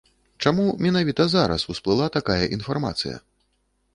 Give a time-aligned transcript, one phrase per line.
[0.45, 3.15] Чаму менавіта зараз усплыла такая інфармацыя?